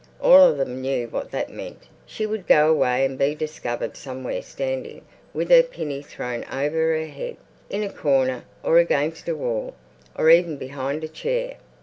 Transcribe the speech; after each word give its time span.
All 0.19 0.49
of 0.49 0.57
them 0.57 0.81
knew 0.81 1.07
what 1.09 1.29
that 1.29 1.51
meant. 1.51 1.83
She 2.07 2.25
would 2.25 2.47
go 2.47 2.71
away 2.71 3.05
and 3.05 3.19
be 3.19 3.35
discovered 3.35 3.95
somewhere 3.95 4.41
standing 4.41 5.03
with 5.31 5.51
her 5.51 5.61
pinny 5.61 6.01
thrown 6.01 6.43
over 6.51 6.97
her 6.97 7.05
head, 7.05 7.37
in 7.69 7.83
a 7.83 7.93
corner, 7.93 8.43
or 8.63 8.79
against 8.79 9.29
a 9.29 9.35
wall, 9.35 9.75
or 10.17 10.31
even 10.31 10.57
behind 10.57 11.03
a 11.03 11.07
chair. 11.07 11.57